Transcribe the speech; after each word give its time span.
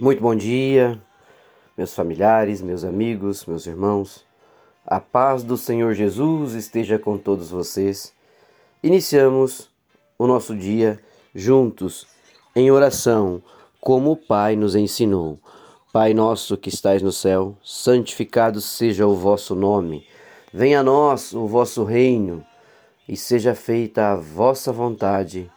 Muito 0.00 0.22
bom 0.22 0.34
dia, 0.34 0.98
meus 1.76 1.92
familiares, 1.92 2.62
meus 2.62 2.84
amigos, 2.84 3.44
meus 3.44 3.66
irmãos. 3.66 4.24
A 4.86 4.98
paz 4.98 5.42
do 5.42 5.58
Senhor 5.58 5.92
Jesus 5.92 6.54
esteja 6.54 6.98
com 6.98 7.18
todos 7.18 7.50
vocês. 7.50 8.14
Iniciamos 8.82 9.68
o 10.18 10.26
nosso 10.26 10.56
dia 10.56 10.98
juntos 11.34 12.06
em 12.56 12.70
oração, 12.70 13.42
como 13.78 14.12
o 14.12 14.16
Pai 14.16 14.56
nos 14.56 14.74
ensinou. 14.74 15.38
Pai 15.92 16.14
nosso 16.14 16.56
que 16.56 16.70
estais 16.70 17.02
no 17.02 17.12
céu, 17.12 17.54
santificado 17.62 18.58
seja 18.58 19.06
o 19.06 19.14
vosso 19.14 19.54
nome. 19.54 20.06
Venha 20.50 20.80
a 20.80 20.82
nós 20.82 21.34
o 21.34 21.46
vosso 21.46 21.84
reino 21.84 22.42
e 23.06 23.18
seja 23.18 23.54
feita 23.54 24.12
a 24.12 24.16
vossa 24.16 24.72
vontade, 24.72 25.52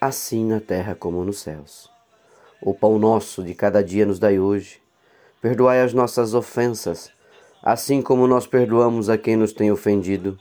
assim 0.00 0.46
na 0.46 0.60
terra 0.60 0.94
como 0.94 1.22
nos 1.22 1.40
céus. 1.40 1.91
O 2.64 2.72
pão 2.72 2.96
nosso 2.96 3.42
de 3.42 3.54
cada 3.54 3.82
dia 3.82 4.06
nos 4.06 4.20
dai 4.20 4.38
hoje. 4.38 4.80
Perdoai 5.40 5.82
as 5.82 5.92
nossas 5.92 6.32
ofensas, 6.32 7.10
assim 7.60 8.00
como 8.00 8.28
nós 8.28 8.46
perdoamos 8.46 9.10
a 9.10 9.18
quem 9.18 9.34
nos 9.34 9.52
tem 9.52 9.72
ofendido. 9.72 10.38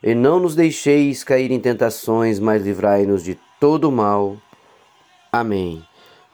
E 0.00 0.14
não 0.14 0.38
nos 0.38 0.54
deixeis 0.54 1.24
cair 1.24 1.50
em 1.50 1.58
tentações, 1.58 2.38
mas 2.38 2.62
livrai-nos 2.62 3.24
de 3.24 3.36
todo 3.58 3.90
mal. 3.90 4.36
Amém. 5.32 5.84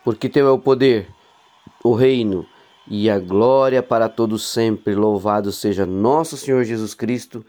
Porque 0.04 0.28
teu 0.28 0.46
é 0.46 0.50
o 0.50 0.58
poder, 0.58 1.08
o 1.82 1.94
reino 1.94 2.44
e 2.86 3.08
a 3.08 3.18
glória 3.18 3.82
para 3.82 4.10
todos 4.10 4.46
sempre. 4.46 4.94
Louvado 4.94 5.50
seja 5.50 5.86
nosso 5.86 6.36
Senhor 6.36 6.64
Jesus 6.64 6.92
Cristo, 6.92 7.42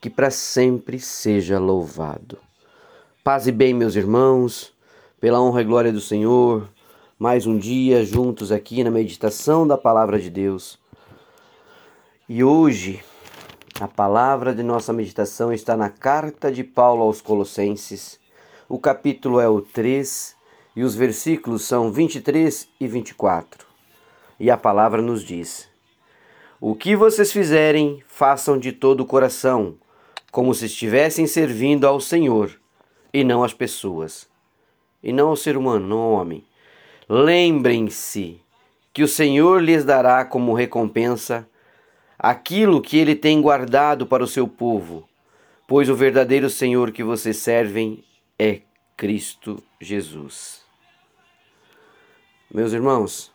que 0.00 0.08
para 0.08 0.30
sempre 0.30 0.98
seja 0.98 1.58
louvado. 1.58 2.38
Paz 3.22 3.46
e 3.46 3.52
bem, 3.52 3.74
meus 3.74 3.94
irmãos, 3.94 4.72
pela 5.20 5.38
honra 5.38 5.60
e 5.60 5.64
glória 5.64 5.92
do 5.92 6.00
Senhor 6.00 6.66
mais 7.18 7.46
um 7.46 7.56
dia 7.56 8.04
juntos 8.04 8.52
aqui 8.52 8.84
na 8.84 8.90
meditação 8.90 9.66
da 9.66 9.78
palavra 9.78 10.18
de 10.20 10.28
Deus. 10.28 10.78
E 12.28 12.44
hoje 12.44 13.02
a 13.80 13.88
palavra 13.88 14.54
de 14.54 14.62
nossa 14.62 14.92
meditação 14.92 15.50
está 15.50 15.78
na 15.78 15.88
carta 15.88 16.52
de 16.52 16.62
Paulo 16.62 17.02
aos 17.02 17.22
Colossenses. 17.22 18.20
O 18.68 18.78
capítulo 18.78 19.40
é 19.40 19.48
o 19.48 19.62
3 19.62 20.36
e 20.76 20.84
os 20.84 20.94
versículos 20.94 21.64
são 21.64 21.90
23 21.90 22.68
e 22.78 22.86
24. 22.86 23.66
E 24.38 24.50
a 24.50 24.58
palavra 24.58 25.00
nos 25.00 25.24
diz: 25.24 25.70
O 26.60 26.74
que 26.74 26.94
vocês 26.94 27.32
fizerem, 27.32 28.02
façam 28.06 28.58
de 28.58 28.72
todo 28.72 29.00
o 29.00 29.06
coração, 29.06 29.78
como 30.30 30.54
se 30.54 30.66
estivessem 30.66 31.26
servindo 31.26 31.86
ao 31.86 31.98
Senhor 31.98 32.60
e 33.10 33.24
não 33.24 33.42
às 33.42 33.54
pessoas, 33.54 34.28
e 35.02 35.14
não 35.14 35.28
ao 35.28 35.36
ser 35.36 35.56
humano, 35.56 35.86
não 35.86 35.98
ao 35.98 36.12
homem 36.12 36.45
Lembrem-se 37.08 38.40
que 38.92 39.04
o 39.04 39.08
Senhor 39.08 39.62
lhes 39.62 39.84
dará 39.84 40.24
como 40.24 40.54
recompensa 40.54 41.48
aquilo 42.18 42.82
que 42.82 42.98
ele 42.98 43.14
tem 43.14 43.40
guardado 43.40 44.06
para 44.06 44.24
o 44.24 44.26
seu 44.26 44.48
povo, 44.48 45.08
pois 45.68 45.88
o 45.88 45.94
verdadeiro 45.94 46.50
Senhor 46.50 46.90
que 46.90 47.04
vocês 47.04 47.36
servem 47.36 48.02
é 48.36 48.62
Cristo 48.96 49.62
Jesus. 49.80 50.62
Meus 52.52 52.72
irmãos, 52.72 53.30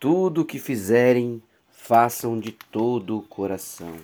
tudo 0.00 0.40
o 0.40 0.44
que 0.44 0.58
fizerem, 0.58 1.40
façam 1.70 2.40
de 2.40 2.50
todo 2.50 3.18
o 3.18 3.22
coração. 3.22 3.94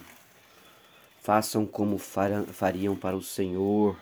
Façam 1.21 1.67
como 1.67 1.99
fariam 1.99 2.95
para 2.95 3.17
o 3.17 3.23
Senhor 3.23 3.97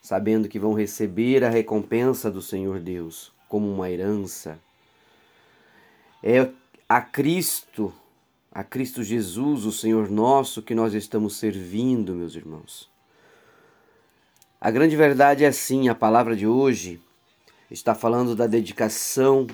sabendo 0.00 0.48
que 0.48 0.58
vão 0.58 0.72
receber 0.72 1.44
a 1.44 1.50
recompensa 1.50 2.30
do 2.30 2.40
Senhor 2.40 2.80
Deus 2.80 3.32
como 3.48 3.70
uma 3.70 3.90
herança. 3.90 4.58
É 6.22 6.48
a 6.88 7.00
Cristo, 7.00 7.92
a 8.50 8.64
Cristo 8.64 9.02
Jesus, 9.02 9.64
o 9.64 9.72
Senhor 9.72 10.10
nosso, 10.10 10.62
que 10.62 10.74
nós 10.74 10.94
estamos 10.94 11.36
servindo, 11.36 12.14
meus 12.14 12.34
irmãos. 12.34 12.88
A 14.60 14.70
grande 14.70 14.96
verdade 14.96 15.44
é 15.44 15.48
assim: 15.48 15.88
a 15.88 15.94
palavra 15.94 16.36
de 16.36 16.46
hoje 16.46 17.00
está 17.70 17.94
falando 17.94 18.34
da 18.34 18.46
dedicação 18.46 19.46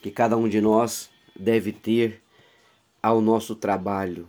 que 0.00 0.10
cada 0.10 0.36
um 0.36 0.48
de 0.48 0.60
nós 0.60 1.10
deve 1.38 1.72
ter 1.72 2.22
ao 3.02 3.20
nosso 3.20 3.54
trabalho. 3.54 4.28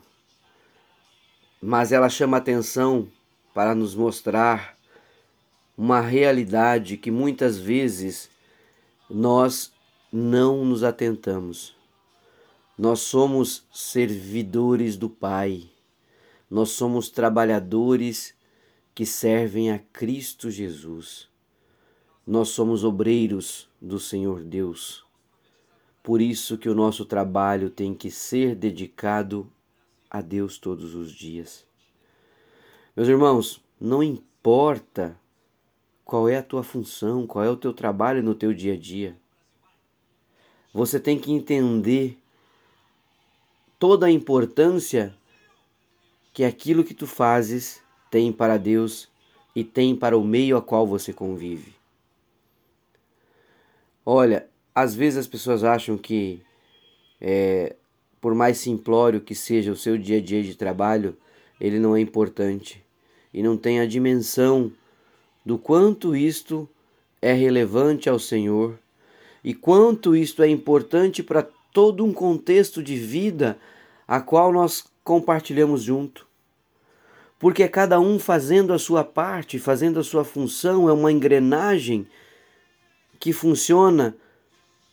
Mas 1.62 1.92
ela 1.92 2.10
chama 2.10 2.38
atenção 2.38 3.08
para 3.54 3.76
nos 3.76 3.96
mostrar 3.96 4.76
uma 5.78 6.00
realidade 6.02 6.98
que 6.98 7.10
muitas 7.10 7.58
vezes 7.58 8.30
nós 9.10 9.72
não 10.12 10.64
nos 10.64 10.84
atentamos. 10.84 11.76
Nós 12.78 13.02
somos 13.02 13.68
servidores 13.72 14.98
do 14.98 15.10
Pai, 15.10 15.70
nós 16.50 16.70
somos 16.70 17.10
trabalhadores 17.10 18.36
que 18.94 19.06
servem 19.06 19.72
a 19.72 19.80
Cristo 19.80 20.52
Jesus. 20.52 21.28
Nós 22.26 22.50
somos 22.50 22.84
obreiros 22.84 23.68
do 23.82 24.00
Senhor 24.00 24.44
Deus. 24.44 25.04
Por 26.02 26.22
isso 26.22 26.58
que 26.58 26.70
o 26.70 26.76
nosso 26.76 27.06
trabalho 27.06 27.70
tem 27.70 27.94
que 27.94 28.12
ser 28.12 28.56
dedicado 28.56 29.52
a 30.10 30.22
Deus 30.22 30.58
todos 30.58 30.94
os 30.96 31.12
dias. 31.12 31.66
Meus 32.96 33.10
irmãos, 33.10 33.64
não 33.80 34.04
importa 34.04 35.20
qual 36.06 36.28
é 36.28 36.38
a 36.38 36.44
tua 36.44 36.64
função, 36.64 37.26
qual 37.26 37.44
é 37.44 37.50
o 37.50 37.58
teu 37.58 37.74
trabalho 37.74 38.22
no 38.22 38.36
teu 38.36 38.54
dia 38.54 38.74
a 38.74 38.78
dia. 38.78 39.16
Você 40.74 41.00
tem 41.00 41.20
que 41.20 41.32
entender 41.32 42.18
toda 43.78 44.08
a 44.08 44.12
importância 44.12 45.16
que 46.34 46.44
aquilo 46.44 46.84
que 46.84 46.94
tu 46.94 47.06
fazes 47.06 47.82
tem 48.10 48.32
para 48.32 48.58
Deus 48.58 49.08
e 49.56 49.64
tem 49.64 49.96
para 49.96 50.18
o 50.18 50.24
meio 50.24 50.58
a 50.58 50.62
qual 50.62 50.88
você 50.88 51.14
convive. 51.14 51.76
Olha, 54.06 54.48
às 54.74 54.96
vezes 54.96 55.20
as 55.20 55.28
pessoas 55.28 55.64
acham 55.64 55.98
que, 55.98 56.42
é, 57.22 57.76
por 58.20 58.34
mais 58.34 58.58
simplório 58.58 59.22
que 59.22 59.36
seja 59.36 59.72
o 59.72 59.76
seu 59.76 59.98
dia 59.98 60.18
a 60.18 60.22
dia 60.22 60.42
de 60.42 60.56
trabalho, 60.56 61.16
ele 61.62 61.80
não 61.80 61.96
é 61.96 62.02
importante 62.02 62.84
e 63.34 63.42
não 63.42 63.56
tem 63.56 63.80
a 63.80 63.86
dimensão 63.86 64.72
do 65.46 65.58
quanto 65.58 66.16
isto 66.16 66.68
é 67.22 67.34
relevante 67.34 68.10
ao 68.10 68.20
Senhor 68.20 68.78
e 69.44 69.54
quanto 69.54 70.16
isto 70.16 70.42
é 70.42 70.48
importante 70.48 71.22
para 71.22 71.48
todo 71.74 72.06
um 72.06 72.14
contexto 72.14 72.82
de 72.82 72.96
vida 72.96 73.58
a 74.08 74.22
qual 74.22 74.54
nós 74.54 74.86
compartilhamos 75.04 75.84
junto. 75.84 76.26
Porque 77.38 77.68
cada 77.68 78.00
um 78.00 78.18
fazendo 78.20 78.72
a 78.72 78.80
sua 78.80 79.04
parte, 79.04 79.60
fazendo 79.60 80.00
a 80.00 80.04
sua 80.04 80.24
função, 80.24 80.88
é 80.88 80.94
uma 80.94 81.12
engrenagem 81.12 82.08
que 83.20 83.34
funciona 83.34 84.16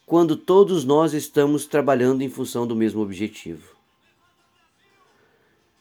quando 0.05 0.37
todos 0.37 0.85
nós 0.85 1.15
estamos 1.15 1.67
trabalhando 1.67 2.23
em 2.23 2.29
função 2.29 2.67
do 2.67 2.75
mesmo 2.75 3.01
objetivo. 3.01 3.77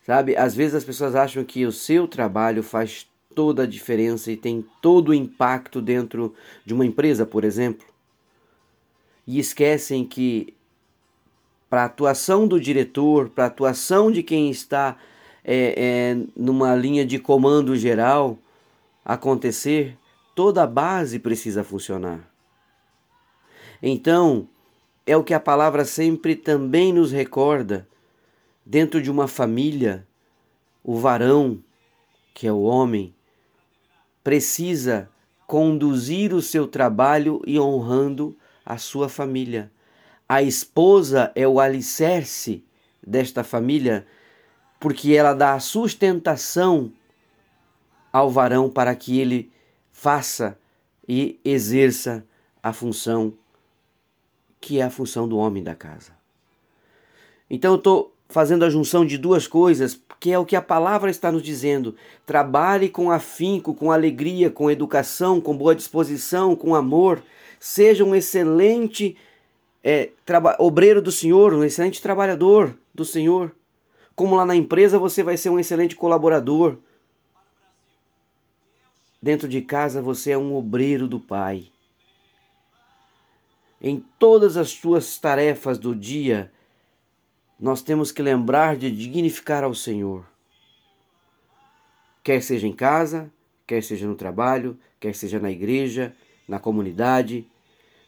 Sabe, 0.06 0.36
às 0.36 0.56
vezes 0.56 0.76
as 0.76 0.84
pessoas 0.84 1.16
acham 1.16 1.44
que 1.44 1.66
o 1.66 1.72
seu 1.72 2.08
trabalho 2.08 2.62
faz 2.62 3.09
toda 3.34 3.64
a 3.64 3.68
diferença 3.68 4.32
e 4.32 4.38
tem 4.38 4.66
todo 4.82 5.10
o 5.10 5.14
impacto 5.14 5.82
dentro 5.82 6.34
de 6.66 6.74
uma 6.74 6.86
empresa, 6.86 7.26
por 7.26 7.44
exemplo. 7.44 7.88
E 9.26 9.40
esquecem 9.40 10.06
que 10.06 10.54
para 11.70 11.84
a 11.84 11.86
atuação 11.86 12.48
do 12.48 12.60
diretor, 12.60 13.30
para 13.30 13.46
a 13.46 13.48
atuação 13.48 14.12
de 14.12 14.24
quem 14.24 14.50
está 14.50 14.98
é, 15.44 15.76
é, 15.78 16.18
numa 16.36 16.76
linha 16.76 17.06
de 17.06 17.20
comando 17.20 17.76
geral 17.76 18.38
acontecer, 19.06 19.98
toda 20.36 20.64
a 20.64 20.68
base 20.68 21.20
precisa 21.20 21.64
funcionar. 21.64 22.28
Então, 23.82 24.48
é 25.06 25.16
o 25.16 25.24
que 25.24 25.34
a 25.34 25.40
palavra 25.40 25.86
sempre 25.86 26.36
também 26.36 26.92
nos 26.92 27.12
recorda. 27.12 27.88
Dentro 28.66 29.02
de 29.02 29.10
uma 29.10 29.28
família, 29.28 30.06
o 30.84 30.98
varão, 30.98 31.64
que 32.34 32.46
é 32.46 32.52
o 32.52 32.62
homem, 32.62 33.14
precisa 34.24 35.10
conduzir 35.48 36.34
o 36.34 36.42
seu 36.42 36.68
trabalho 36.68 37.42
e 37.46 37.60
honrando 37.60 38.38
a 38.66 38.78
sua 38.78 39.10
família. 39.10 39.72
A 40.28 40.44
esposa 40.44 41.32
é 41.36 41.48
o 41.48 41.60
alicerce 41.60 42.64
desta 43.06 43.44
família, 43.44 44.06
porque 44.80 45.14
ela 45.14 45.34
dá 45.34 45.54
a 45.56 45.60
sustentação 45.60 46.92
ao 48.14 48.30
varão 48.30 48.70
para 48.70 48.94
que 48.96 49.20
ele 49.20 49.52
faça 49.92 50.58
e 51.08 51.40
exerça 51.44 52.24
a 52.62 52.72
função 52.72 53.34
que 54.62 54.80
é 54.80 54.84
a 54.84 54.90
função 54.90 55.28
do 55.28 55.38
homem 55.38 55.64
da 55.64 55.74
casa. 55.74 56.12
Então 57.50 57.72
eu 57.72 57.78
estou 57.78 58.14
fazendo 58.30 58.64
a 58.64 58.70
junção 58.70 59.04
de 59.04 59.18
duas 59.18 59.48
coisas, 59.48 60.00
que 60.20 60.32
é 60.32 60.38
o 60.38 60.46
que 60.46 60.56
a 60.56 60.62
palavra 60.62 61.10
está 61.10 61.32
nos 61.32 61.42
dizendo. 61.42 61.96
Trabalhe 62.26 62.88
com 62.88 63.10
afinco, 63.10 63.74
com 63.74 63.92
alegria, 63.92 64.52
com 64.52 64.70
educação, 64.70 65.42
com 65.42 65.58
boa 65.58 65.76
disposição, 65.76 66.56
com 66.56 66.76
amor. 66.76 67.24
Seja 67.60 68.06
um 68.06 68.16
excelente 68.16 69.18
é, 69.84 70.12
obreiro 70.60 71.02
do 71.02 71.12
Senhor, 71.12 71.54
um 71.54 71.64
excelente 71.64 72.02
trabalhador 72.02 72.78
do 72.94 73.04
Senhor. 73.04 73.52
Como 74.16 74.36
lá 74.36 74.46
na 74.46 74.56
empresa 74.56 75.00
você 75.00 75.24
vai 75.24 75.36
ser 75.36 75.50
um 75.50 75.60
excelente 75.60 75.96
colaborador. 75.96 76.78
Dentro 79.22 79.48
de 79.48 79.62
casa 79.62 80.02
você 80.02 80.32
é 80.32 80.38
um 80.38 80.56
obreiro 80.56 81.08
do 81.08 81.20
Pai. 81.20 81.66
Em 83.82 84.04
todas 84.20 84.56
as 84.56 84.70
suas 84.70 85.18
tarefas 85.18 85.78
do 85.80 85.96
dia, 85.96 86.52
nós 87.60 87.82
temos 87.82 88.12
que 88.12 88.22
lembrar 88.22 88.78
de 88.78 88.90
dignificar 88.90 89.64
ao 89.64 89.76
Senhor. 89.76 90.26
Quer 92.24 92.42
seja 92.42 92.68
em 92.68 92.72
casa, 92.72 93.30
quer 93.68 93.84
seja 93.84 94.08
no 94.08 94.16
trabalho, 94.16 94.78
quer 95.00 95.14
seja 95.14 95.40
na 95.40 95.52
igreja, 95.52 96.16
na 96.48 96.58
comunidade, 96.58 97.46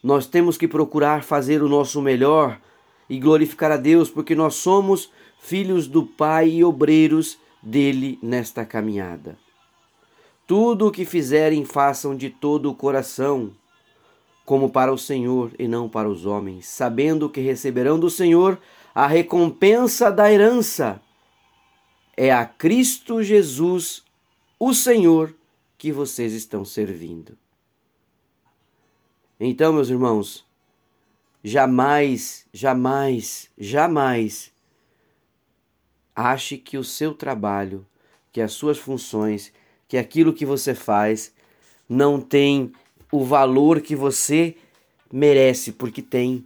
nós 0.01 0.25
temos 0.25 0.57
que 0.57 0.68
procurar 0.68 1.24
fazer 1.24 1.62
o 1.62 1.69
nosso 1.69 2.01
melhor 2.01 2.59
e 3.09 3.19
glorificar 3.19 3.71
a 3.71 3.77
Deus, 3.77 4.09
porque 4.09 4.33
nós 4.33 4.56
somos 4.56 5.12
filhos 5.39 5.88
do 5.88 6.04
Pai 6.04 6.50
e 6.50 6.63
obreiros 6.63 7.38
dele 7.62 8.18
nesta 8.21 8.65
caminhada. 8.65 9.38
Tudo 10.47 10.88
o 10.88 10.92
que 10.92 11.06
fizerem, 11.06 11.63
façam 11.65 12.15
de 12.15 12.30
todo 12.30 12.69
o 12.69 12.75
coração, 12.75 13.51
como 14.46 14.70
para 14.70 14.92
o 14.92 14.98
Senhor 14.98 15.52
e 15.58 15.68
não 15.68 15.88
para 15.88 16.10
os 16.10 16.26
homens, 16.26 16.68
sabendo 16.68 17.30
que 17.30 17.42
receberão 17.42 18.00
do 18.00 18.10
Senhor 18.10 18.60
a 18.94 19.08
recompensa 19.08 20.12
da 20.12 20.32
herança. 20.32 21.02
É 22.18 22.32
a 22.32 22.46
Cristo 22.46 23.24
Jesus, 23.24 24.04
o 24.60 24.74
Senhor, 24.74 25.34
que 25.78 25.92
vocês 25.92 26.34
estão 26.34 26.64
servindo. 26.64 27.38
Então, 29.40 29.74
meus 29.74 29.90
irmãos, 29.90 30.46
jamais, 31.44 32.46
jamais, 32.54 33.50
jamais 33.58 34.52
ache 36.16 36.58
que 36.58 36.78
o 36.78 36.84
seu 36.84 37.14
trabalho, 37.14 37.86
que 38.32 38.42
as 38.42 38.52
suas 38.52 38.78
funções, 38.78 39.52
que 39.88 39.98
aquilo 39.98 40.34
que 40.34 40.46
você 40.46 40.76
faz 40.76 41.34
não 41.90 42.22
tem 42.22 42.72
o 43.12 43.24
valor 43.25 43.81
que 43.81 43.96
você 43.96 44.56
merece, 45.12 45.72
porque 45.72 46.02
tem. 46.02 46.46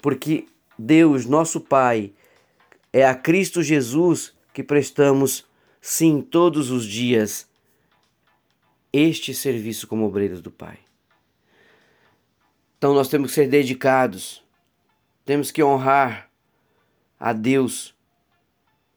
Porque 0.00 0.46
Deus, 0.78 1.26
nosso 1.26 1.60
Pai, 1.60 2.12
é 2.92 3.04
a 3.04 3.14
Cristo 3.14 3.62
Jesus 3.62 4.32
que 4.52 4.62
prestamos, 4.62 5.46
sim, 5.80 6.20
todos 6.20 6.70
os 6.70 6.84
dias, 6.84 7.48
este 8.92 9.34
serviço 9.34 9.86
como 9.86 10.06
obreiros 10.06 10.40
do 10.40 10.50
Pai. 10.50 10.78
Então 12.78 12.94
nós 12.94 13.08
temos 13.08 13.28
que 13.30 13.34
ser 13.34 13.48
dedicados, 13.48 14.42
temos 15.24 15.50
que 15.50 15.62
honrar 15.62 16.30
a 17.18 17.32
Deus 17.32 17.94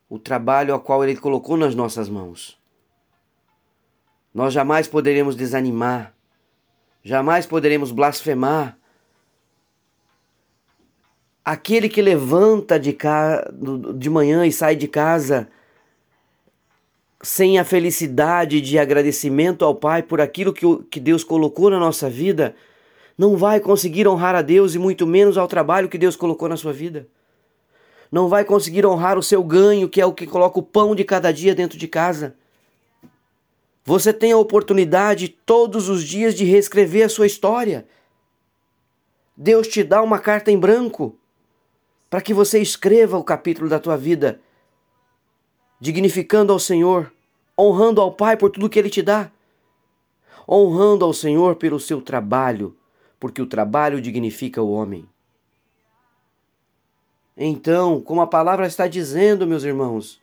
o 0.10 0.18
trabalho 0.18 0.74
ao 0.74 0.80
qual 0.80 1.04
Ele 1.04 1.18
colocou 1.18 1.58
nas 1.58 1.76
nossas 1.76 2.08
mãos. 2.08 2.58
Nós 4.34 4.54
jamais 4.54 4.88
poderemos 4.88 5.36
desanimar, 5.36 6.13
jamais 7.04 7.46
poderemos 7.46 7.92
blasfemar. 7.92 8.78
Aquele 11.44 11.90
que 11.90 12.02
levanta 12.02 12.80
de, 12.80 12.94
ca... 12.94 13.52
de 13.96 14.10
manhã 14.10 14.46
e 14.46 14.52
sai 14.52 14.76
de 14.76 14.88
casa 14.88 15.50
sem 17.22 17.58
a 17.58 17.64
felicidade 17.64 18.60
de 18.60 18.78
agradecimento 18.78 19.64
ao 19.64 19.74
Pai 19.74 20.04
por 20.04 20.20
aquilo 20.20 20.54
que 20.54 21.00
Deus 21.00 21.24
colocou 21.24 21.70
na 21.70 21.80
nossa 21.80 22.10
vida, 22.10 22.54
não 23.18 23.38
vai 23.38 23.62
conseguir 23.62 24.06
honrar 24.08 24.36
a 24.36 24.42
Deus 24.42 24.76
e 24.76 24.80
muito 24.80 25.08
menos 25.08 25.38
ao 25.38 25.48
trabalho 25.48 25.88
que 25.88 25.98
Deus 25.98 26.18
colocou 26.18 26.50
na 26.50 26.58
sua 26.58 26.74
vida. 26.74 27.08
Não 28.12 28.28
vai 28.28 28.44
conseguir 28.44 28.86
honrar 28.86 29.18
o 29.18 29.24
seu 29.24 29.42
ganho, 29.42 29.88
que 29.88 30.02
é 30.02 30.06
o 30.06 30.14
que 30.14 30.28
coloca 30.28 30.60
o 30.60 30.64
pão 30.64 30.94
de 30.94 31.06
cada 31.06 31.32
dia 31.32 31.56
dentro 31.56 31.78
de 31.78 31.88
casa. 31.88 32.36
Você 33.86 34.14
tem 34.14 34.32
a 34.32 34.38
oportunidade 34.38 35.28
todos 35.28 35.90
os 35.90 36.04
dias 36.04 36.36
de 36.36 36.46
reescrever 36.46 37.06
a 37.06 37.10
sua 37.10 37.28
história. 37.28 37.86
Deus 39.36 39.68
te 39.68 39.84
dá 39.84 40.02
uma 40.02 40.20
carta 40.20 40.52
em 40.52 40.58
branco 40.58 41.18
para 42.10 42.22
que 42.22 42.34
você 42.34 42.60
escreva 42.60 43.18
o 43.18 43.24
capítulo 43.24 43.68
da 43.68 43.80
tua 43.80 43.98
vida, 43.98 44.40
dignificando 45.80 46.54
ao 46.54 46.60
Senhor, 46.60 47.12
honrando 47.58 48.00
ao 48.00 48.14
Pai 48.14 48.38
por 48.38 48.52
tudo 48.52 48.70
que 48.70 48.80
Ele 48.80 48.90
te 48.90 49.02
dá, 49.02 49.32
honrando 50.48 51.04
ao 51.04 51.14
Senhor 51.14 51.56
pelo 51.56 51.80
seu 51.80 52.02
trabalho, 52.02 52.78
porque 53.20 53.42
o 53.42 53.48
trabalho 53.48 54.00
dignifica 54.00 54.62
o 54.62 54.72
homem. 54.72 55.10
Então, 57.36 58.00
como 58.00 58.22
a 58.22 58.28
palavra 58.28 58.68
está 58.68 58.88
dizendo, 58.88 59.48
meus 59.48 59.64
irmãos, 59.64 60.22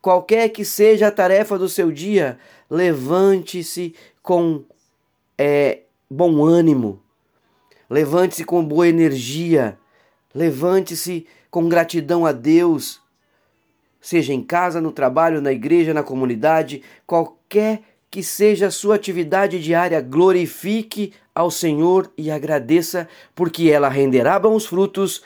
qualquer 0.00 0.48
que 0.48 0.64
seja 0.64 1.08
a 1.08 1.12
tarefa 1.12 1.58
do 1.58 1.68
seu 1.68 1.90
dia, 1.90 2.38
levante-se 2.70 3.94
com 4.22 4.64
é, 5.36 5.80
bom 6.10 6.44
ânimo, 6.44 7.00
levante-se 7.88 8.44
com 8.44 8.64
boa 8.64 8.88
energia, 8.88 9.78
levante-se 10.34 11.26
com 11.50 11.68
gratidão 11.68 12.24
a 12.24 12.32
Deus, 12.32 13.00
seja 14.00 14.32
em 14.32 14.42
casa, 14.42 14.80
no 14.80 14.92
trabalho, 14.92 15.40
na 15.40 15.52
igreja, 15.52 15.92
na 15.92 16.02
comunidade, 16.02 16.82
qualquer 17.06 17.82
que 18.10 18.22
seja 18.22 18.66
a 18.66 18.70
sua 18.70 18.96
atividade 18.96 19.60
diária, 19.60 20.00
glorifique 20.00 21.12
ao 21.34 21.50
Senhor 21.50 22.10
e 22.16 22.30
agradeça, 22.30 23.08
porque 23.34 23.70
ela 23.70 23.88
renderá 23.88 24.38
bons 24.38 24.66
frutos 24.66 25.22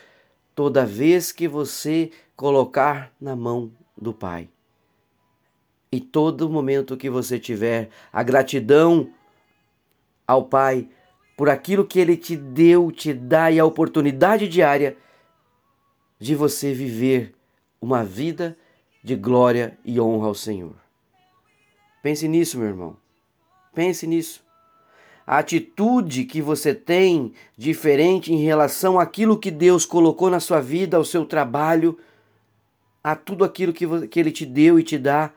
toda 0.55 0.85
vez 0.85 1.33
que 1.33 1.49
você 1.49 2.11
colocar 2.37 3.13
na 3.21 3.35
mão 3.35 3.71
do 3.97 4.13
Pai. 4.13 4.49
E 5.95 6.01
todo 6.01 6.51
momento 6.51 6.97
que 6.97 7.09
você 7.09 7.39
tiver 7.39 7.89
a 8.13 8.21
gratidão 8.21 9.11
ao 10.27 10.45
Pai 10.45 10.89
por 11.37 11.49
aquilo 11.49 11.85
que 11.85 12.01
Ele 12.01 12.17
te 12.17 12.35
deu, 12.35 12.91
te 12.91 13.13
dá 13.13 13.49
e 13.53 13.61
a 13.61 13.65
oportunidade 13.65 14.49
diária 14.49 14.97
de 16.19 16.35
você 16.35 16.75
viver 16.75 17.33
uma 17.81 18.03
vida 18.03 18.59
de 19.05 19.15
glória 19.15 19.79
e 19.85 20.01
honra 20.01 20.27
ao 20.27 20.35
Senhor. 20.35 20.75
Pense 22.03 22.27
nisso, 22.27 22.59
meu 22.59 22.67
irmão. 22.67 22.97
Pense 23.73 24.05
nisso. 24.05 24.43
A 25.25 25.39
atitude 25.39 26.25
que 26.25 26.43
você 26.43 26.75
tem 26.75 27.33
diferente 27.57 28.33
em 28.33 28.43
relação 28.43 28.99
àquilo 28.99 29.39
que 29.39 29.53
Deus 29.53 29.87
colocou 29.87 30.29
na 30.29 30.41
sua 30.41 30.61
vida, 30.61 30.97
ao 30.97 31.05
seu 31.05 31.25
trabalho, 31.25 31.97
a 33.01 33.15
tudo 33.15 33.45
aquilo 33.45 33.73
que, 33.73 34.09
que 34.09 34.19
Ele 34.19 34.33
te 34.33 34.45
deu 34.45 34.77
e 34.77 34.83
te 34.83 34.99
dá. 34.99 35.31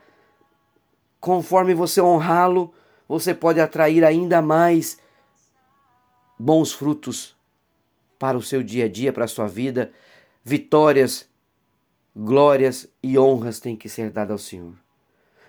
Conforme 1.20 1.74
você 1.74 2.00
honrá-lo, 2.00 2.72
você 3.08 3.34
pode 3.34 3.60
atrair 3.60 4.04
ainda 4.04 4.40
mais 4.40 4.98
bons 6.38 6.72
frutos 6.72 7.36
para 8.18 8.36
o 8.36 8.42
seu 8.42 8.62
dia 8.62 8.84
a 8.84 8.88
dia, 8.88 9.12
para 9.12 9.24
a 9.24 9.28
sua 9.28 9.46
vida. 9.46 9.92
Vitórias, 10.44 11.28
glórias 12.14 12.88
e 13.02 13.18
honras 13.18 13.60
têm 13.60 13.76
que 13.76 13.88
ser 13.88 14.10
dadas 14.10 14.32
ao 14.32 14.38
Senhor. 14.38 14.74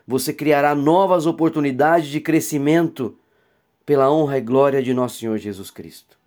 Você 0.08 0.34
criará 0.34 0.74
novas 0.74 1.26
oportunidades 1.26 2.08
de 2.08 2.20
crescimento 2.20 3.18
pela 3.86 4.12
honra 4.12 4.38
e 4.38 4.42
glória 4.42 4.82
de 4.82 4.94
nosso 4.94 5.20
Senhor 5.20 5.38
Jesus 5.38 5.70
Cristo. 5.70 6.18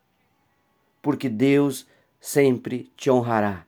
Porque 1.01 1.29
Deus 1.29 1.87
sempre 2.21 2.91
te 2.97 3.11
honrará. 3.11 3.67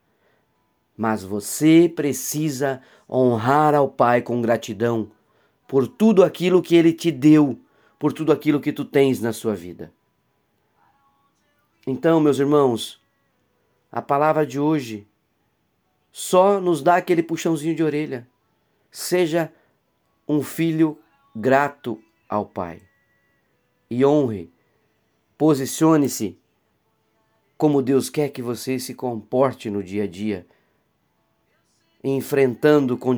Mas 0.96 1.24
você 1.24 1.92
precisa 1.94 2.80
honrar 3.10 3.74
ao 3.74 3.88
Pai 3.88 4.22
com 4.22 4.40
gratidão 4.40 5.10
por 5.74 5.88
tudo 5.88 6.22
aquilo 6.22 6.62
que 6.62 6.76
Ele 6.76 6.92
te 6.92 7.10
deu, 7.10 7.60
por 7.98 8.12
tudo 8.12 8.30
aquilo 8.30 8.60
que 8.60 8.72
tu 8.72 8.84
tens 8.84 9.20
na 9.20 9.32
sua 9.32 9.56
vida. 9.56 9.92
Então, 11.84 12.20
meus 12.20 12.38
irmãos, 12.38 13.02
a 13.90 14.00
palavra 14.00 14.46
de 14.46 14.56
hoje 14.56 15.04
só 16.12 16.60
nos 16.60 16.80
dá 16.80 16.94
aquele 16.94 17.24
puxãozinho 17.24 17.74
de 17.74 17.82
orelha. 17.82 18.24
Seja 18.88 19.52
um 20.28 20.44
filho 20.44 20.96
grato 21.34 22.00
ao 22.28 22.46
Pai. 22.46 22.80
E 23.90 24.04
honre, 24.04 24.52
posicione-se 25.36 26.38
como 27.58 27.82
Deus 27.82 28.08
quer 28.08 28.28
que 28.28 28.40
você 28.40 28.78
se 28.78 28.94
comporte 28.94 29.68
no 29.68 29.82
dia 29.82 30.04
a 30.04 30.06
dia, 30.06 30.46
enfrentando 32.04 32.96
com, 32.96 33.12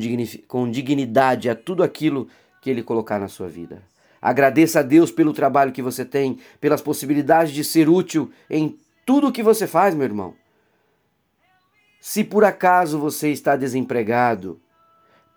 dignidade 0.70 1.50
a 1.50 1.54
tudo 1.54 1.82
aquilo 1.82 2.26
que 2.66 2.70
Ele 2.70 2.82
colocar 2.82 3.20
na 3.20 3.28
sua 3.28 3.46
vida. 3.46 3.80
Agradeça 4.20 4.80
a 4.80 4.82
Deus 4.82 5.12
pelo 5.12 5.32
trabalho 5.32 5.70
que 5.70 5.80
você 5.80 6.04
tem, 6.04 6.40
pelas 6.60 6.82
possibilidades 6.82 7.54
de 7.54 7.62
ser 7.62 7.88
útil 7.88 8.28
em 8.50 8.76
tudo 9.04 9.28
o 9.28 9.32
que 9.32 9.40
você 9.40 9.68
faz, 9.68 9.94
meu 9.94 10.02
irmão. 10.02 10.34
Se 12.00 12.24
por 12.24 12.42
acaso 12.42 12.98
você 12.98 13.30
está 13.30 13.54
desempregado, 13.54 14.60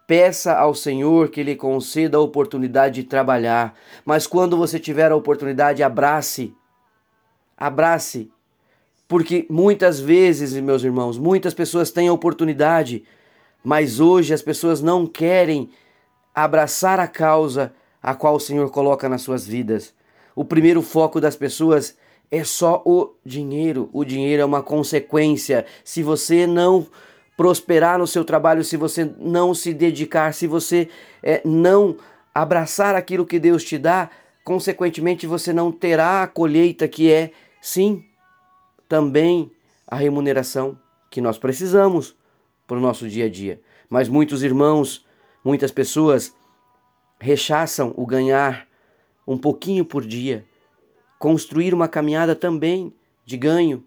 Peça 0.08 0.56
ao 0.56 0.74
Senhor 0.74 1.30
que 1.30 1.44
lhe 1.44 1.56
conceda 1.56 2.18
a 2.18 2.20
oportunidade 2.20 3.04
de 3.04 3.08
trabalhar, 3.08 3.76
mas 4.04 4.26
quando 4.26 4.58
você 4.58 4.80
tiver 4.80 5.12
a 5.12 5.16
oportunidade, 5.16 5.84
abrace. 5.84 6.52
Abrace. 7.56 8.32
Porque 9.08 9.46
muitas 9.48 10.00
vezes, 10.00 10.54
meus 10.54 10.84
irmãos, 10.84 11.20
muitas 11.20 11.54
pessoas 11.54 11.92
têm 11.92 12.08
a 12.08 12.14
oportunidade, 12.14 13.04
mas 13.64 14.00
hoje 14.00 14.34
as 14.34 14.42
pessoas 14.42 14.82
não 14.82 15.06
querem 15.06 15.70
abraçar 16.44 17.00
a 17.00 17.08
causa 17.08 17.74
a 18.02 18.16
qual 18.16 18.36
o 18.36 18.40
Senhor 18.40 18.70
coloca 18.72 19.10
nas 19.10 19.22
suas 19.22 19.46
vidas. 19.46 19.94
O 20.36 20.46
primeiro 20.46 20.82
foco 20.82 21.20
das 21.20 21.36
pessoas 21.36 21.98
é 22.32 22.44
só 22.44 22.82
o 22.86 23.14
dinheiro. 23.26 23.90
O 23.92 24.06
dinheiro 24.06 24.42
é 24.42 24.46
uma 24.46 24.64
consequência. 24.64 25.66
Se 25.84 26.04
você 26.04 26.46
não 26.48 26.88
prosperar 27.36 27.98
no 27.98 28.08
seu 28.08 28.24
trabalho, 28.24 28.64
se 28.64 28.78
você 28.78 29.10
não 29.18 29.54
se 29.54 29.74
dedicar, 29.74 30.34
se 30.34 30.46
você 30.46 30.90
é, 31.24 31.42
não 31.46 31.98
abraçar 32.34 32.96
aquilo 32.96 33.26
que 33.26 33.40
Deus 33.40 33.64
te 33.64 33.78
dá, 33.78 34.10
consequentemente 34.44 35.26
você 35.26 35.54
não 35.54 35.72
terá 35.72 36.24
a 36.24 36.28
colheita 36.28 36.88
que 36.88 37.12
é, 37.12 37.32
sim, 37.62 38.04
também 38.88 39.52
a 39.88 39.96
remuneração 39.96 40.78
que 41.10 41.22
nós 41.22 41.38
precisamos 41.38 42.16
para 42.68 42.78
o 42.78 42.82
nosso 42.82 43.08
dia 43.08 43.26
a 43.26 43.30
dia. 43.30 43.62
Mas 43.90 44.08
muitos 44.08 44.44
irmãos, 44.44 45.06
muitas 45.50 45.72
pessoas 45.72 46.32
rechaçam 47.20 47.92
o 47.98 48.06
ganhar 48.06 48.68
um 49.26 49.36
pouquinho 49.36 49.84
por 49.84 50.06
dia, 50.06 50.46
construir 51.18 51.74
uma 51.74 51.88
caminhada 51.88 52.36
também 52.36 52.94
de 53.26 53.36
ganho, 53.36 53.84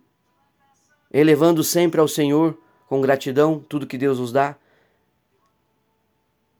elevando 1.13 1.63
sempre 1.63 2.01
ao 2.01 2.09
Senhor 2.09 2.59
com 2.89 3.01
gratidão 3.01 3.65
tudo 3.69 3.87
que 3.87 3.97
Deus 3.97 4.19
nos 4.19 4.33
dá. 4.33 4.57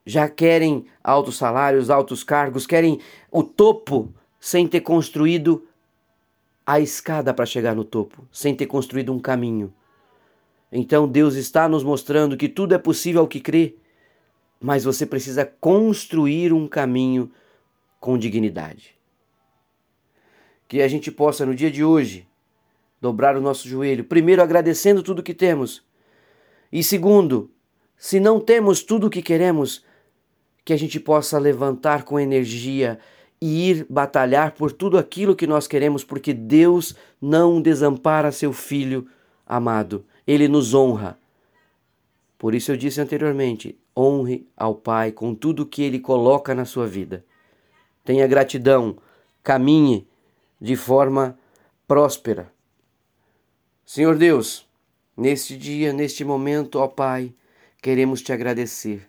Já 0.07 0.29
querem 0.29 0.87
altos 1.03 1.37
salários, 1.37 1.91
altos 1.91 2.23
cargos, 2.23 2.65
querem 2.65 3.01
o 3.29 3.43
topo 3.43 4.15
sem 4.39 4.69
ter 4.69 4.83
construído 4.83 5.67
a 6.65 6.79
escada 6.79 7.35
para 7.35 7.45
chegar 7.45 7.75
no 7.75 7.83
topo, 7.83 8.25
sem 8.31 8.55
ter 8.55 8.67
construído 8.67 9.13
um 9.13 9.19
caminho. 9.19 9.75
Então 10.71 11.09
Deus 11.09 11.35
está 11.35 11.69
nos 11.69 11.83
mostrando 11.83 12.37
que 12.37 12.49
tudo 12.49 12.73
é 12.73 12.79
possível 12.79 13.23
ao 13.23 13.27
que 13.27 13.41
crê, 13.41 13.82
mas 14.63 14.85
você 14.85 15.05
precisa 15.05 15.45
construir 15.45 16.53
um 16.53 16.69
caminho 16.69 17.31
com 17.99 18.17
dignidade. 18.17 18.97
Que 20.69 20.81
a 20.81 20.89
gente 20.89 21.11
possa, 21.11 21.45
no 21.45 21.55
dia 21.55 21.71
de 21.71 21.85
hoje, 21.85 22.27
dobrar 23.01 23.37
o 23.37 23.41
nosso 23.41 23.69
joelho, 23.69 24.05
primeiro 24.05 24.41
agradecendo 24.41 25.03
tudo 25.03 25.23
que 25.23 25.35
temos, 25.35 25.85
e 26.71 26.83
segundo, 26.83 27.51
se 27.97 28.19
não 28.19 28.41
temos 28.41 28.83
tudo 28.83 29.09
o 29.09 29.11
que 29.11 29.21
queremos, 29.21 29.85
que 30.65 30.73
a 30.73 30.77
gente 30.77 30.99
possa 31.01 31.39
levantar 31.39 32.05
com 32.05 32.19
energia 32.19 32.99
e 33.41 33.71
ir 33.71 33.87
batalhar 33.91 34.53
por 34.53 34.71
tudo 34.71 34.97
aquilo 34.97 35.35
que 35.35 35.47
nós 35.47 35.67
queremos, 35.67 36.05
porque 36.05 36.33
Deus 36.33 36.95
não 37.21 37.61
desampara 37.61 38.31
seu 38.31 38.53
filho 38.53 39.09
amado, 39.45 40.07
ele 40.25 40.47
nos 40.47 40.73
honra. 40.73 41.19
Por 42.39 42.55
isso 42.55 42.71
eu 42.71 42.77
disse 42.77 43.01
anteriormente: 43.01 43.77
honre 43.97 44.47
ao 44.57 44.75
Pai 44.75 45.13
com 45.13 45.35
tudo 45.35 45.67
que 45.67 45.83
ele 45.83 45.99
coloca 45.99 46.55
na 46.55 46.65
sua 46.65 46.87
vida. 46.87 47.25
Tenha 48.05 48.27
gratidão, 48.27 48.97
caminhe 49.43 50.07
de 50.61 50.77
forma 50.77 51.39
próspera. 51.87 52.53
Senhor 53.85 54.17
Deus, 54.17 54.67
neste 55.17 55.57
dia, 55.57 55.93
neste 55.93 56.25
momento, 56.25 56.79
ó 56.79 56.89
Pai, 56.89 57.35
queremos 57.81 58.23
te 58.23 58.33
agradecer. 58.33 59.09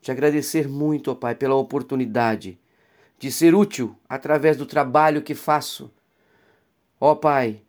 Te 0.00 0.10
agradecer 0.10 0.68
muito, 0.68 1.10
ó 1.10 1.14
Pai, 1.14 1.34
pela 1.34 1.54
oportunidade 1.54 2.58
de 3.18 3.30
ser 3.30 3.54
útil 3.54 3.96
através 4.08 4.56
do 4.56 4.66
trabalho 4.66 5.22
que 5.22 5.34
faço. 5.34 5.90
Ó 7.00 7.14
Pai, 7.14 7.62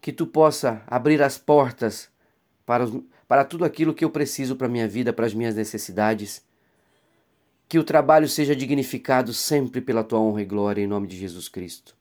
que 0.00 0.12
tu 0.12 0.26
possa 0.26 0.82
abrir 0.86 1.22
as 1.22 1.38
portas 1.38 2.10
para, 2.66 2.84
os, 2.84 3.02
para 3.34 3.44
tudo 3.44 3.64
aquilo 3.64 3.92
que 3.92 4.04
eu 4.04 4.10
preciso 4.10 4.54
para 4.54 4.68
a 4.68 4.70
minha 4.70 4.86
vida, 4.86 5.12
para 5.12 5.26
as 5.26 5.34
minhas 5.34 5.56
necessidades. 5.56 6.40
Que 7.68 7.80
o 7.80 7.82
trabalho 7.82 8.28
seja 8.28 8.54
dignificado 8.54 9.34
sempre 9.34 9.80
pela 9.80 10.04
tua 10.04 10.20
honra 10.20 10.42
e 10.42 10.44
glória, 10.44 10.80
em 10.80 10.86
nome 10.86 11.08
de 11.08 11.16
Jesus 11.16 11.48
Cristo. 11.48 11.96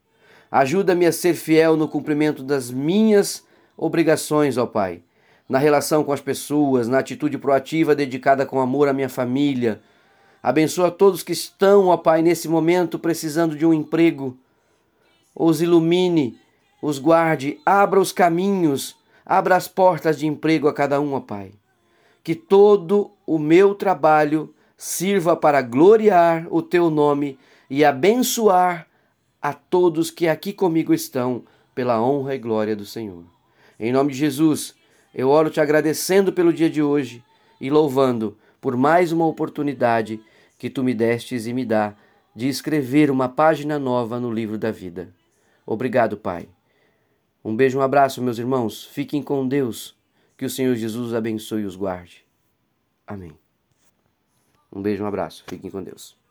Ajuda-me 0.51 1.07
a 1.07 1.11
ser 1.11 1.33
fiel 1.33 1.75
no 1.75 1.87
cumprimento 1.87 2.43
das 2.43 2.69
minhas 2.69 3.43
obrigações, 3.75 4.59
ó 4.59 4.67
Pai, 4.67 5.01
na 5.49 5.57
relação 5.57 6.03
com 6.03 6.13
as 6.13 6.21
pessoas, 6.21 6.87
na 6.87 6.99
atitude 6.99 7.39
proativa 7.39 7.95
dedicada 7.95 8.45
com 8.45 8.59
amor 8.59 8.87
à 8.87 8.93
minha 8.93 9.09
família, 9.09 9.81
Abençoa 10.43 10.91
todos 10.91 11.23
que 11.23 11.31
estão, 11.31 11.87
ó 11.87 11.97
Pai, 11.97 12.21
nesse 12.21 12.47
momento 12.47 12.99
precisando 12.99 13.55
de 13.55 13.65
um 13.65 13.73
emprego. 13.73 14.37
Os 15.33 15.63
ilumine, 15.63 16.37
os 16.79 16.99
guarde, 16.99 17.59
abra 17.65 17.99
os 17.99 18.11
caminhos, 18.11 18.95
abra 19.25 19.55
as 19.55 19.67
portas 19.67 20.17
de 20.17 20.27
emprego 20.27 20.67
a 20.67 20.73
cada 20.73 20.99
um, 20.99 21.13
ó 21.13 21.19
Pai. 21.19 21.51
Que 22.23 22.35
todo 22.35 23.11
o 23.25 23.37
meu 23.37 23.75
trabalho 23.75 24.53
sirva 24.77 25.35
para 25.35 25.61
gloriar 25.61 26.47
o 26.49 26.61
teu 26.61 26.89
nome 26.89 27.37
e 27.69 27.83
abençoar 27.83 28.87
a 29.41 29.53
todos 29.53 30.09
que 30.09 30.27
aqui 30.27 30.53
comigo 30.53 30.93
estão, 30.93 31.43
pela 31.75 32.01
honra 32.01 32.35
e 32.35 32.39
glória 32.39 32.75
do 32.75 32.85
Senhor. 32.85 33.23
Em 33.79 33.91
nome 33.91 34.11
de 34.11 34.17
Jesus, 34.17 34.75
eu 35.13 35.29
oro 35.29 35.49
te 35.49 35.59
agradecendo 35.59 36.31
pelo 36.31 36.53
dia 36.53 36.69
de 36.69 36.81
hoje 36.81 37.23
e 37.59 37.69
louvando 37.69 38.37
por 38.61 38.77
mais 38.77 39.11
uma 39.11 39.25
oportunidade 39.25 40.21
que 40.57 40.69
tu 40.69 40.83
me 40.83 40.93
destes 40.93 41.47
e 41.47 41.53
me 41.53 41.65
dá 41.65 41.93
de 42.35 42.47
escrever 42.47 43.11
uma 43.11 43.27
página 43.27 43.77
nova 43.77 44.19
no 44.19 44.31
livro 44.31 44.57
da 44.57 44.71
vida. 44.71 45.09
Obrigado, 45.65 46.15
Pai. 46.15 46.47
Um 47.43 47.55
beijo, 47.55 47.77
um 47.77 47.81
abraço, 47.81 48.21
meus 48.21 48.37
irmãos. 48.37 48.85
Fiquem 48.85 49.21
com 49.21 49.47
Deus. 49.47 49.95
Que 50.37 50.45
o 50.45 50.49
Senhor 50.49 50.75
Jesus 50.75 51.07
os 51.07 51.13
abençoe 51.13 51.63
e 51.63 51.65
os 51.65 51.75
guarde. 51.75 52.25
Amém. 53.05 53.37
Um 54.71 54.81
beijo, 54.81 55.03
um 55.03 55.07
abraço. 55.07 55.43
Fiquem 55.47 55.69
com 55.69 55.83
Deus. 55.83 56.22